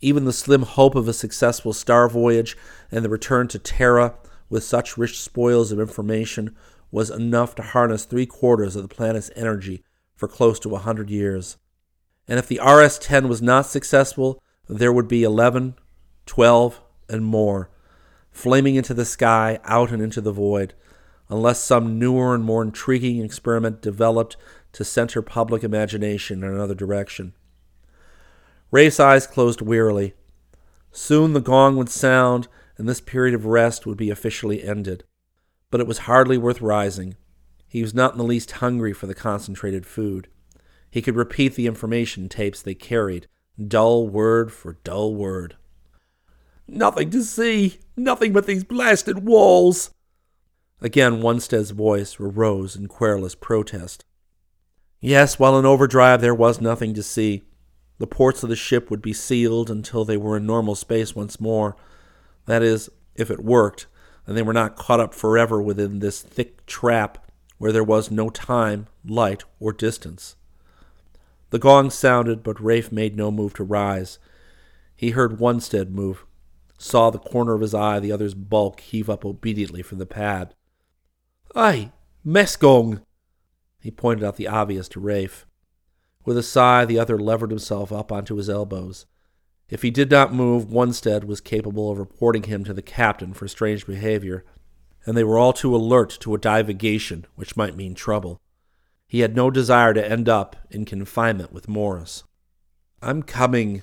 [0.00, 2.56] Even the slim hope of a successful star voyage
[2.90, 4.14] and the return to Terra
[4.48, 6.56] with such rich spoils of information
[6.90, 9.82] was enough to harness three quarters of the planet's energy
[10.14, 11.56] for close to a hundred years.
[12.28, 15.74] And if the RS 10 was not successful, there would be 11,
[16.26, 17.70] 12, and more,
[18.32, 20.74] flaming into the sky, out and into the void,
[21.28, 24.36] unless some newer and more intriguing experiment developed
[24.72, 27.34] to center public imagination in another direction.
[28.70, 30.14] Rafe's eyes closed wearily.
[30.90, 35.04] Soon the gong would sound, and this period of rest would be officially ended.
[35.70, 37.16] But it was hardly worth rising.
[37.68, 40.28] He was not in the least hungry for the concentrated food.
[40.90, 43.26] He could repeat the information tapes they carried,
[43.68, 45.56] dull word for dull word.
[46.74, 47.80] Nothing to see!
[47.98, 49.90] Nothing but these blasted walls!
[50.80, 54.06] Again, Wonstead's voice arose in querulous protest.
[54.98, 57.42] Yes, while in overdrive, there was nothing to see.
[57.98, 61.38] The ports of the ship would be sealed until they were in normal space once
[61.38, 61.76] more.
[62.46, 63.86] That is, if it worked,
[64.26, 68.30] and they were not caught up forever within this thick trap where there was no
[68.30, 70.36] time, light, or distance.
[71.50, 74.18] The gong sounded, but Rafe made no move to rise.
[74.96, 76.24] He heard Wonstead move,
[76.82, 80.54] saw the corner of his eye the other's bulk heave up obediently from the pad.
[81.54, 81.92] Ay,
[82.24, 83.02] mess gong!
[83.80, 85.46] He pointed out the obvious to Rafe.
[86.24, 89.06] With a sigh, the other levered himself up onto his elbows.
[89.68, 93.48] If he did not move, Wunstead was capable of reporting him to the captain for
[93.48, 94.44] strange behavior,
[95.06, 98.40] and they were all too alert to a divagation which might mean trouble.
[99.06, 102.24] He had no desire to end up in confinement with Morris.
[103.00, 103.82] I'm coming,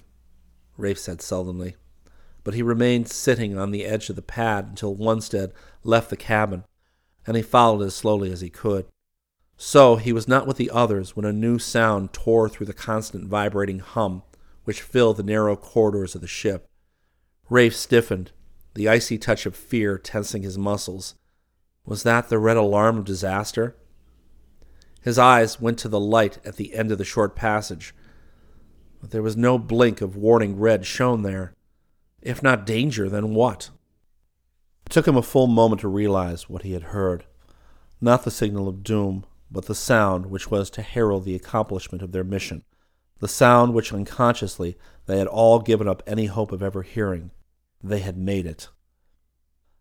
[0.77, 1.75] Rafe said sullenly.
[2.43, 5.51] But he remained sitting on the edge of the pad until Wunstead
[5.83, 6.63] left the cabin,
[7.27, 8.85] and he followed as slowly as he could.
[9.57, 13.27] So he was not with the others when a new sound tore through the constant
[13.27, 14.23] vibrating hum
[14.69, 16.67] which filled the narrow corridors of the ship.
[17.49, 18.31] Rafe stiffened,
[18.75, 21.15] the icy touch of fear tensing his muscles.
[21.85, 23.75] Was that the red alarm of disaster?
[25.01, 27.95] His eyes went to the light at the end of the short passage,
[29.01, 31.53] but there was no blink of warning red shown there.
[32.21, 33.69] If not danger, then what?
[34.85, 37.25] It took him a full moment to realize what he had heard.
[38.01, 42.11] Not the signal of doom, but the sound which was to herald the accomplishment of
[42.11, 42.63] their mission,
[43.19, 47.31] the sound which unconsciously they had all given up any hope of ever hearing.
[47.83, 48.69] They had made it.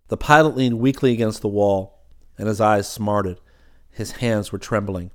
[0.08, 2.00] The pilot leaned weakly against the wall,
[2.38, 3.40] and his eyes smarted.
[3.90, 5.10] His hands were trembling.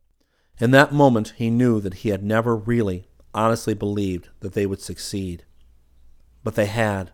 [0.59, 4.81] In that moment, he knew that he had never really, honestly believed that they would
[4.81, 5.45] succeed.
[6.43, 7.11] But they had.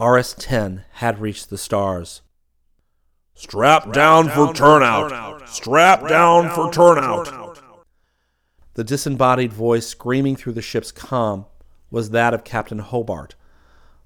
[0.00, 2.22] RS 10 had reached the stars.
[3.34, 5.48] Strap down for turnout.
[5.48, 7.62] Strap down for turnout.
[8.74, 11.46] The disembodied voice screaming through the ship's com
[11.90, 13.34] was that of Captain Hobart,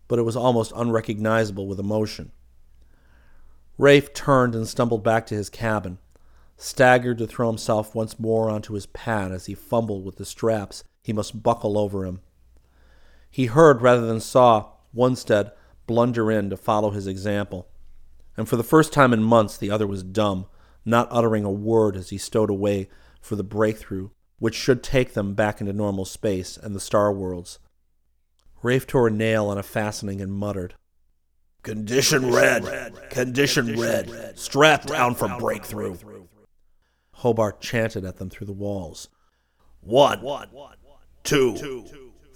[0.09, 2.33] but it was almost unrecognizable with emotion.
[3.78, 5.98] Rafe turned and stumbled back to his cabin,
[6.57, 10.85] staggered to throw himself once more onto his pad as he fumbled with the straps
[11.02, 12.20] he must buckle over him.
[13.32, 15.50] He heard rather than saw Wunstead
[15.88, 17.66] blunder in to follow his example
[18.36, 20.46] and for the first time in months the other was dumb,
[20.84, 22.88] not uttering a word as he stowed away
[23.20, 27.58] for the breakthrough, which should take them back into normal space and the star worlds.
[28.62, 30.74] Rafe tore a nail on a fastening and muttered,
[31.62, 35.96] Condition red, condition red, strap down for breakthrough.
[37.16, 39.08] Hobart chanted at them through the walls.
[39.80, 40.20] One,
[41.22, 41.54] two,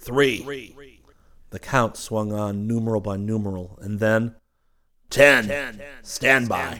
[0.07, 0.73] three.
[1.49, 4.35] The count swung on numeral by numeral, and then
[5.09, 5.81] Ten.
[6.01, 6.79] Stand by.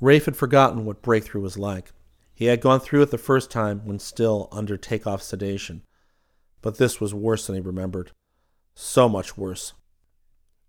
[0.00, 1.92] Rafe had forgotten what breakthrough was like.
[2.34, 5.82] He had gone through it the first time when still under takeoff sedation.
[6.60, 8.10] But this was worse than he remembered.
[8.74, 9.74] So much worse.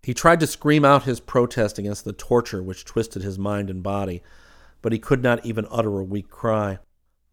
[0.02, 3.82] He tried to scream out his protest against the torture which twisted his mind and
[3.82, 4.22] body,
[4.82, 6.78] but he could not even utter a weak cry.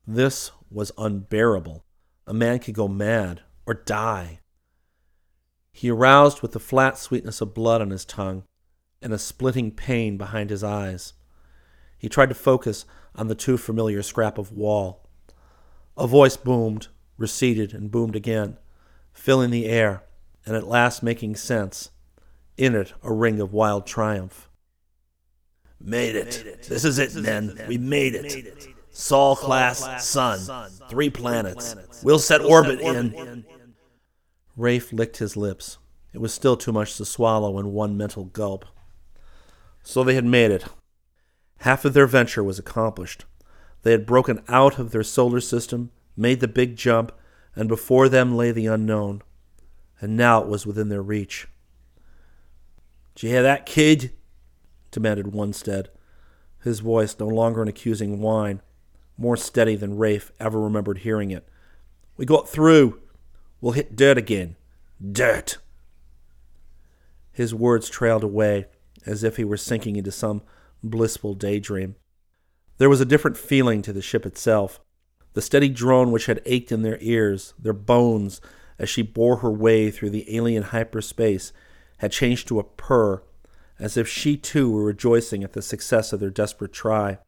[0.08, 1.84] This was unbearable.
[2.26, 4.40] A man could go mad or die.
[5.72, 8.44] He aroused with the flat sweetness of blood on his tongue
[9.02, 11.14] and a splitting pain behind his eyes.
[11.98, 12.84] He tried to focus
[13.16, 15.08] on the too familiar scrap of wall.
[15.96, 18.58] A voice boomed, receded, and boomed again,
[19.14, 20.04] filling the air,
[20.46, 21.92] and at last making sense.
[22.58, 24.50] In it, a ring of wild triumph.
[25.80, 26.64] Made it.
[26.68, 27.58] This is it, men.
[27.70, 28.68] We made it.
[28.90, 31.76] Sol class, sun, three planets.
[32.04, 33.46] We'll set orbit in.
[34.58, 35.78] Rafe licked his lips.
[36.14, 38.66] It was still too much to swallow in one mental gulp.
[39.84, 40.66] So they had made it.
[41.60, 43.26] Half of their venture was accomplished.
[43.84, 47.12] They had broken out of their solar system, made the big jump,
[47.56, 49.22] and before them lay the unknown.
[50.00, 51.48] And now it was within their reach.
[53.16, 54.14] Did you hear that, kid?
[54.92, 55.88] demanded Wunstead,
[56.64, 58.62] his voice no longer an accusing whine,
[59.18, 61.48] more steady than Rafe ever remembered hearing it.
[62.18, 63.01] We got through.
[63.62, 64.56] We'll hit dirt again.
[65.00, 65.60] Dirt.
[67.32, 68.66] His words trailed away,
[69.06, 70.42] as if he were sinking into some
[70.84, 71.96] blissful daydream.
[72.80, 74.80] There was a different feeling to the ship itself.
[75.34, 78.42] The steady drone which had ached in their ears, their bones,
[78.80, 81.54] as she bore her way through the alien hyperspace,
[82.00, 83.22] had changed to a purr,
[83.78, 87.20] as if she too were rejoicing at the success of their desperate try.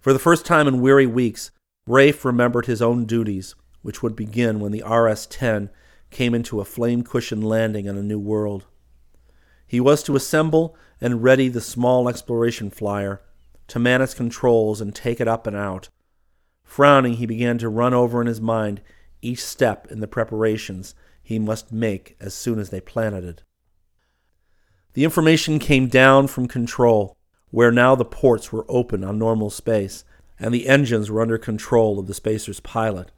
[0.00, 1.52] For the first time in weary weeks,
[1.86, 3.54] Rafe remembered his own duties,
[3.88, 5.70] which would begin when the RS 10
[6.10, 8.66] came into a flame cushioned landing on a new world.
[9.66, 13.22] He was to assemble and ready the small exploration flyer,
[13.68, 15.88] to man its controls and take it up and out.
[16.62, 18.82] Frowning, he began to run over in his mind
[19.22, 23.40] each step in the preparations he must make as soon as they planeted.
[24.92, 27.16] The information came down from control,
[27.50, 30.04] where now the ports were open on normal space,
[30.38, 33.12] and the engines were under control of the spacer's pilot.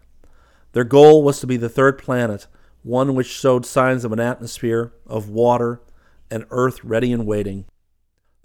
[0.73, 2.47] Their goal was to be the third planet,
[2.83, 5.81] one which showed signs of an atmosphere, of water,
[6.31, 7.66] and Earth ready and waiting.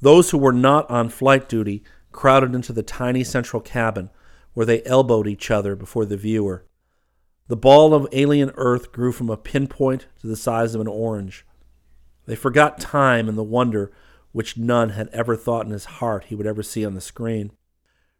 [0.02, 4.10] Those who were not on flight duty crowded into the tiny central cabin,
[4.54, 6.66] where they elbowed each other before the viewer.
[7.48, 11.46] The ball of alien Earth grew from a pinpoint to the size of an orange.
[12.26, 13.92] They forgot time and the wonder
[14.32, 17.52] which none had ever thought in his heart he would ever see on the screen.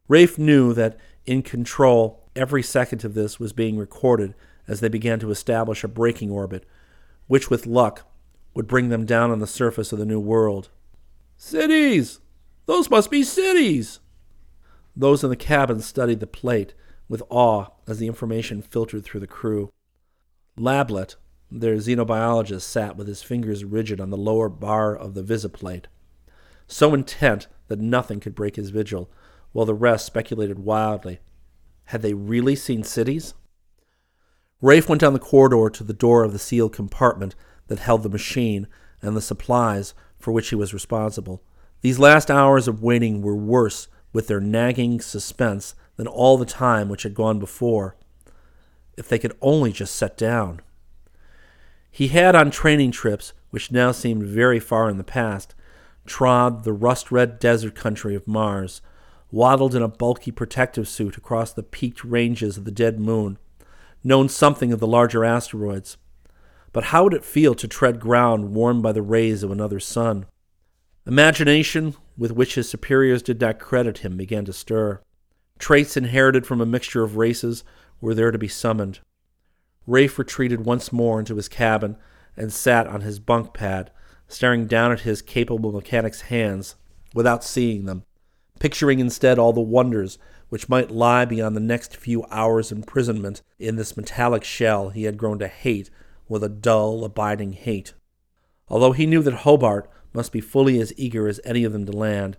[0.08, 4.36] Rafe knew that in control, every second of this was being recorded
[4.68, 6.66] as they began to establish a braking orbit,
[7.28, 8.10] which, with luck,
[8.54, 10.70] would bring them down on the surface of the new world.
[11.38, 12.20] Cities!
[12.66, 14.00] Those must be cities!
[14.96, 16.74] Those in the cabin studied the plate
[17.08, 19.72] with awe as the information filtered through the crew.
[20.58, 21.16] Lablet,
[21.52, 25.86] their xenobiologist, sat with his fingers rigid on the lower bar of the visiplate,
[26.68, 29.12] so intent that nothing could break his vigil,
[29.52, 31.20] while the rest speculated wildly.
[31.86, 33.34] Had they really seen cities?
[34.62, 37.36] Rafe went down the corridor to the door of the sealed compartment
[37.68, 38.68] that held the machine
[39.02, 41.44] and the supplies for which he was responsible.
[41.82, 46.90] These last hours of waiting were worse with their nagging suspense than all the time
[46.90, 47.96] which had gone before.
[48.98, 50.62] If they could only just set down.
[51.92, 55.54] He had on training trips, which now seemed very far in the past,
[56.06, 58.82] trod the rust red desert country of Mars,
[59.36, 63.38] waddled in a bulky protective suit across the peaked ranges of the dead moon,
[64.02, 65.98] known something of the larger asteroids.
[66.72, 70.26] But how would it feel to tread ground warmed by the rays of another sun?
[71.06, 75.02] Imagination, with which his superiors did not credit him, began to stir.
[75.60, 77.66] Traits inherited from a mixture of races
[78.00, 79.02] were there to be summoned.
[79.86, 81.98] Rafe retreated once more into his cabin
[82.38, 83.92] and sat on his bunk pad,
[84.30, 86.76] staring down at his capable mechanic's hands
[87.14, 88.06] without seeing them,
[88.60, 90.18] picturing instead all the wonders
[90.50, 95.18] which might lie beyond the next few hours' imprisonment in this metallic shell he had
[95.18, 95.90] grown to hate
[96.28, 97.94] with a dull, abiding hate.
[98.68, 101.92] Although he knew that Hobart must be fully as eager as any of them to
[101.92, 102.38] land,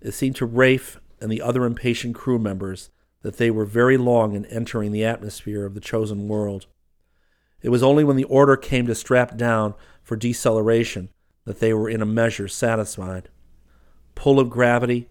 [0.00, 2.90] it seemed to Rafe and the other impatient crew members
[3.22, 6.66] that they were very long in entering the atmosphere of the chosen world.
[7.62, 11.10] It was only when the order came to strap down for deceleration
[11.44, 13.28] that they were in a measure satisfied.
[14.14, 15.08] Pull of gravity,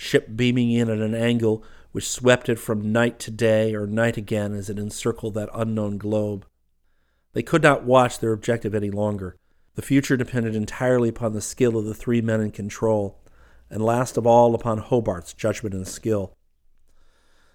[0.00, 4.16] ship beaming in at an angle which swept it from night to day or night
[4.16, 6.46] again as it encircled that unknown globe.
[7.34, 9.36] They could not watch their objective any longer.
[9.74, 13.20] The future depended entirely upon the skill of the three men in control,
[13.68, 16.32] and last of all upon Hobart's judgment and skill.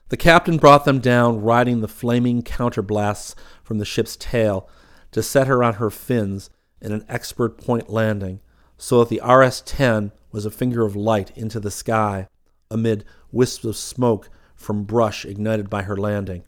[0.10, 3.34] The captain brought them down, riding the flaming counterblasts
[3.64, 4.70] from the ship's tail
[5.12, 8.40] to set her on her fins in an expert point landing,
[8.78, 12.28] so that the RS 10 was a finger of light into the sky
[12.70, 16.44] amid wisps of smoke from brush ignited by her landing.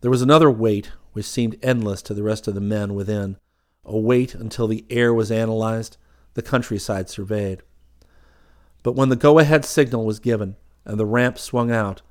[0.00, 3.36] There was another wait which seemed endless to the rest of the men within,
[3.84, 5.96] a wait until the air was analyzed,
[6.34, 7.62] the countryside surveyed.
[8.82, 12.02] But when the go ahead signal was given and the ramp swung out,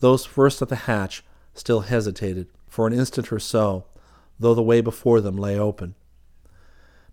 [0.00, 3.86] those first at the hatch still hesitated for an instant or so,
[4.38, 5.94] though the way before them lay open.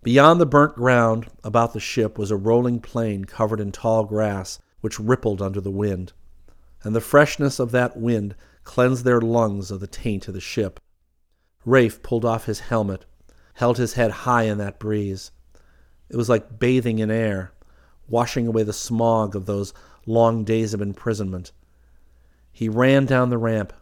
[0.02, 4.58] Beyond the burnt ground about the ship was a rolling plain covered in tall grass,
[4.84, 6.12] which rippled under the wind,
[6.82, 10.78] and the freshness of that wind cleansed their lungs of the taint of the ship.
[11.64, 13.06] Rafe pulled off his helmet,
[13.54, 15.30] held his head high in that breeze.
[16.10, 17.52] It was like bathing in air,
[18.08, 19.72] washing away the smog of those
[20.04, 21.50] long days of imprisonment.
[22.52, 23.72] He ran down the ramp,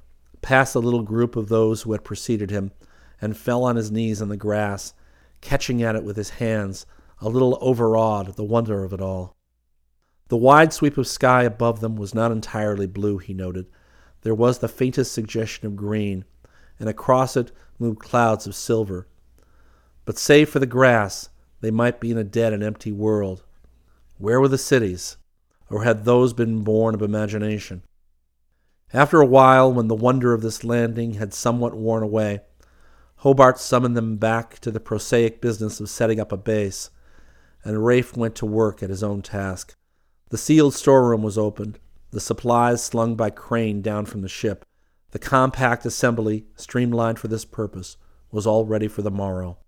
[0.40, 2.70] past the little group of those who had preceded him,
[3.20, 4.94] and fell on his knees in the grass,
[5.40, 6.86] catching at it with his hands,
[7.20, 9.34] a little overawed at the wonder of it all.
[10.32, 13.66] The wide sweep of sky above them was not entirely blue, he noted.
[14.22, 16.24] There was the faintest suggestion of green,
[16.80, 19.06] and across it moved clouds of silver.
[20.06, 21.28] But save for the grass,
[21.60, 23.44] they might be in a dead and empty world.
[24.16, 25.18] Where were the cities?
[25.68, 27.82] Or had those been born of imagination?
[28.94, 32.40] After a while, when the wonder of this landing had somewhat worn away,
[33.16, 36.88] Hobart summoned them back to the prosaic business of setting up a base,
[37.62, 39.76] and Rafe went to work at his own task.
[40.32, 41.78] The sealed storeroom was opened,
[42.10, 44.64] the supplies slung by crane down from the ship.
[45.10, 47.98] The compact assembly, streamlined for this purpose,
[48.30, 49.58] was all ready for the morrow.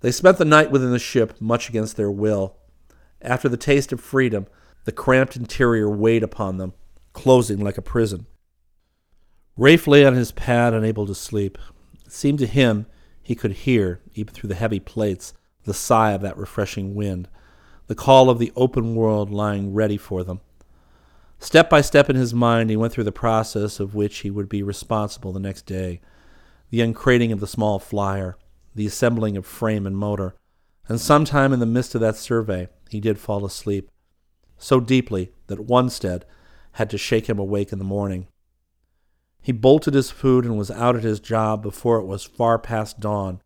[0.00, 2.58] They spent the night within the ship, much against their will,
[3.22, 4.46] after the taste of freedom,
[4.84, 6.74] the cramped interior weighed upon them,
[7.14, 8.26] closing like a prison.
[9.56, 11.56] Rafe lay on his pad, unable to sleep.
[12.04, 12.84] It seemed to him
[13.22, 15.32] he could hear, even through the heavy plates,
[15.64, 17.26] the sigh of that refreshing wind,
[17.90, 20.40] the call of the open world lying ready for them.
[21.40, 24.48] Step by step in his mind, he went through the process of which he would
[24.48, 26.00] be responsible the next day
[26.70, 28.38] the uncrating of the small flyer,
[28.76, 30.36] the assembling of frame and motor,
[30.86, 33.90] and sometime in the midst of that survey, he did fall asleep,
[34.56, 36.22] so deeply that Wunstead
[36.74, 38.28] had to shake him awake in the morning.
[39.42, 43.00] He bolted his food and was out at his job before it was far past
[43.00, 43.42] dawn,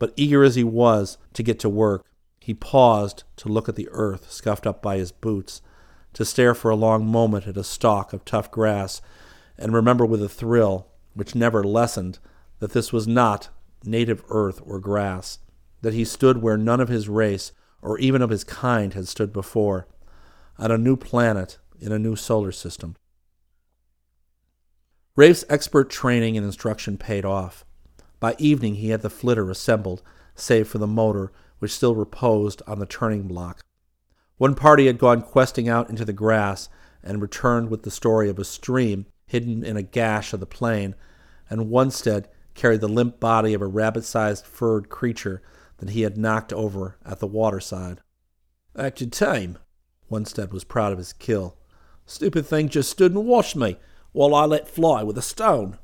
[0.00, 2.04] but eager as he was to get to work,
[2.44, 5.62] he paused to look at the earth scuffed up by his boots,
[6.12, 9.00] to stare for a long moment at a stalk of tough grass,
[9.56, 12.18] and remember with a thrill, which never lessened,
[12.58, 13.48] that this was not
[13.82, 15.38] native earth or grass.
[15.84, 19.32] that he stood where none of his race or even of his kind had stood
[19.32, 19.86] before,
[20.58, 22.96] on a new planet in a new solar system.
[25.14, 27.64] Rafe's expert training and instruction paid off.
[28.18, 30.02] By evening, he had the flitter assembled,
[30.34, 31.30] save for the motor,
[31.64, 33.64] which still reposed on the turning block.
[34.36, 36.68] One party had gone questing out into the grass
[37.02, 40.94] and returned with the story of a stream hidden in a gash of the plain,
[41.48, 45.40] and Wunstead carried the limp body of a rabbit sized furred creature
[45.78, 48.02] that he had knocked over at the waterside.
[48.76, 49.56] Acted time.
[50.10, 51.56] Wunstead was proud of his kill.
[52.04, 53.78] Stupid thing just stood and watched me
[54.12, 55.78] while I let fly with a stone.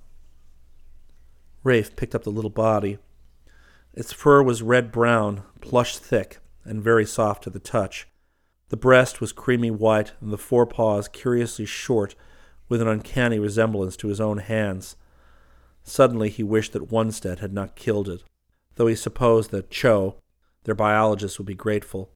[1.64, 2.99] Rafe picked up the little body.
[3.93, 8.07] Its fur was red brown, plush thick, and very soft to the touch.
[8.68, 12.14] The breast was creamy white, and the forepaws curiously short,
[12.68, 14.97] with an uncanny resemblance to his own hands.
[15.82, 18.22] Suddenly he wished that Wunstead had not killed it,
[18.76, 20.16] though he supposed that Cho,
[20.64, 22.12] their biologist, would be grateful.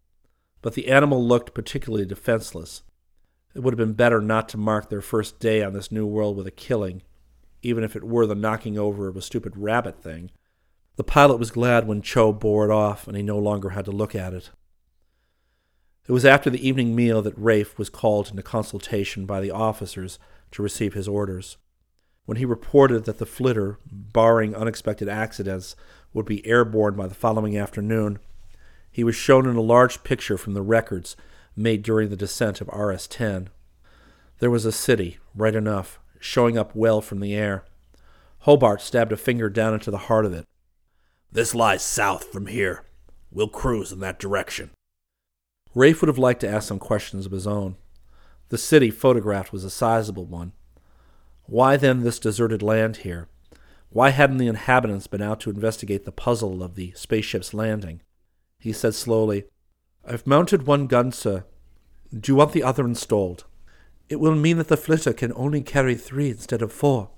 [0.63, 2.83] But the animal looked particularly defenseless.
[3.55, 6.37] It would have been better not to mark their first day on this new world
[6.37, 7.03] with a killing,
[7.63, 10.31] even if it were the knocking over of a stupid rabbit thing.
[10.97, 13.91] The pilot was glad when Cho bore it off and he no longer had to
[13.91, 14.51] look at it.
[16.07, 20.19] It was after the evening meal that Rafe was called into consultation by the officers
[20.53, 21.57] to receive his orders.
[22.27, 25.75] When he reported that the flitter, barring unexpected accidents,
[26.13, 28.19] would be airborne by the following afternoon,
[28.91, 31.17] he was shown in a large picture from the records
[31.57, 33.49] made during the descent of RS 10.
[34.39, 37.65] There was a city, right enough, showing up well from the air.
[38.41, 40.47] Hobart stabbed a finger down into the heart of it.
[41.35, 42.85] This lies south from here.
[43.33, 44.71] We'll cruise in that direction.
[45.75, 47.75] Rafe would have liked to ask some questions of his own.
[48.51, 50.53] The city photographed was a sizable one.
[51.47, 53.27] Why then this deserted land here?
[53.91, 58.01] Why hadn't the inhabitants been out to investigate the puzzle of the spaceship's landing?
[58.61, 59.47] He said slowly,
[60.07, 61.45] I've mounted one gun, sir.
[62.17, 63.45] Do you want the other installed?
[64.09, 67.11] It will mean that the flitter can only carry three instead of four.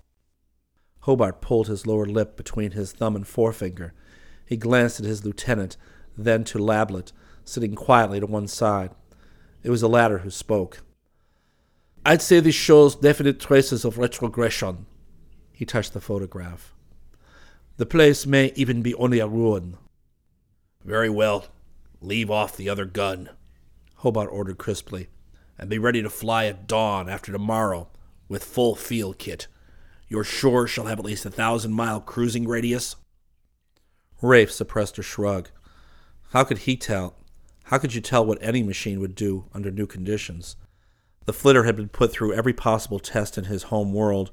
[1.01, 3.93] Hobart pulled his lower lip between his thumb and forefinger.
[4.47, 5.77] He glanced at his lieutenant,
[6.17, 7.13] then to Lablet,
[7.45, 8.91] sitting quietly to one side.
[9.63, 10.83] It was the latter who spoke.
[12.05, 14.87] I'd say this shows definite traces of retrogression.
[15.53, 16.73] He touched the photograph.
[17.77, 19.77] The place may even be only a ruin.
[20.85, 21.47] Very well.
[22.01, 23.31] Leave off the other gun,
[23.97, 25.09] Hobart ordered crisply,
[25.59, 27.89] and be ready to fly at dawn after tomorrow
[28.29, 29.49] with full field kit.
[30.09, 32.97] Your shore shall have at least a thousand mile cruising radius.
[34.23, 35.51] Rafe suppressed a shrug.
[36.31, 37.17] How could he tell?
[37.65, 40.57] How could you tell what any machine would do under new conditions?
[41.27, 44.31] The flitter had been put through every possible test in his home world.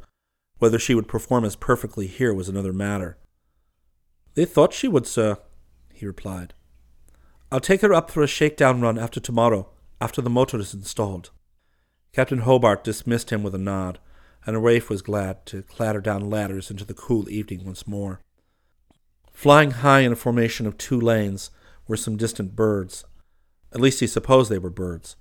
[0.60, 3.18] Whether she would perform as perfectly here was another matter.
[4.36, 5.38] They thought she would, sir,
[5.92, 6.54] he replied.
[7.52, 9.70] I'll take her up for a shakedown run after tomorrow,
[10.00, 11.32] after the motor is installed.
[12.14, 14.00] Captain Hobart dismissed him with a nod,
[14.46, 18.20] and Rafe was glad to clatter down ladders into the cool evening once more.
[19.34, 21.52] Flying high in a formation of two lanes
[21.88, 23.04] were some distant birds.
[23.74, 25.16] At least he supposed they were birds,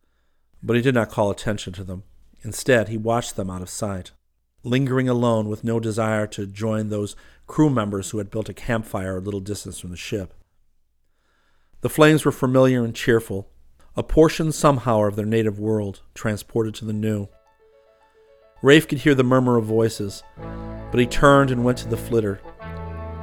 [0.62, 2.04] but he did not call attention to them.
[2.42, 4.12] Instead, he watched them out of sight,
[4.62, 9.16] lingering alone with no desire to join those crew members who had built a campfire
[9.16, 10.34] a little distance from the ship.
[11.80, 13.48] The flames were familiar and cheerful,
[13.96, 17.28] a portion somehow of their native world, transported to the new.
[18.62, 20.22] Rafe could hear the murmur of voices,
[20.90, 22.40] but he turned and went to the flitter.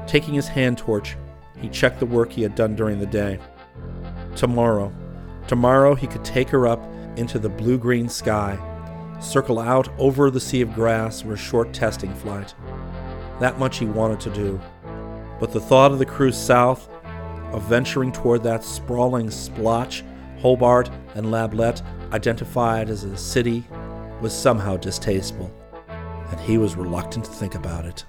[0.10, 1.16] Taking his hand torch,
[1.62, 3.38] he checked the work he had done during the day.
[4.36, 4.92] Tomorrow,
[5.48, 6.82] tomorrow he could take her up
[7.16, 8.58] into the blue green sky,
[9.22, 12.56] circle out over the sea of grass for a short testing flight.
[13.40, 14.60] That much he wanted to do.
[15.40, 16.90] But the thought of the cruise south
[17.52, 20.04] of venturing toward that sprawling splotch
[20.40, 21.84] Hobart and Lablet
[22.14, 23.64] identified as a city
[24.22, 25.54] was somehow distasteful,
[25.88, 28.06] and he was reluctant to think about it.